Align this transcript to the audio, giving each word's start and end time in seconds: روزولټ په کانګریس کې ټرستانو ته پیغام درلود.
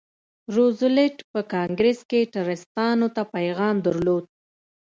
روزولټ 0.55 1.17
په 1.31 1.39
کانګریس 1.53 1.99
کې 2.09 2.29
ټرستانو 2.33 3.07
ته 3.15 3.21
پیغام 3.35 3.75
درلود. 3.85 4.25